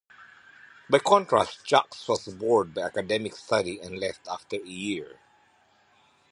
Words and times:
By 0.89 0.97
contrast, 0.97 1.63
Jacques 1.63 1.95
was 2.09 2.25
bored 2.29 2.73
by 2.73 2.81
academic 2.81 3.35
study 3.35 3.79
and 3.79 3.99
left 3.99 4.27
after 4.27 4.55
a 4.55 4.67
year. 4.67 5.19